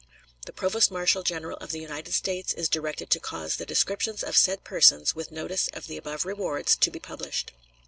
The 0.47 0.51
provost 0.51 0.89
marshal 0.89 1.21
general 1.21 1.57
of 1.57 1.69
the 1.69 1.79
United 1.79 2.13
States 2.13 2.53
is 2.53 2.67
directed 2.67 3.11
to 3.11 3.19
cause 3.19 3.57
the 3.57 3.67
descriptions 3.67 4.23
of 4.23 4.35
said 4.35 4.63
persons, 4.63 5.13
with 5.13 5.29
notice 5.31 5.69
of 5.73 5.85
the 5.85 5.97
above 5.97 6.25
rewards, 6.25 6.75
to 6.77 6.89
be 6.89 6.97
published. 6.99 7.51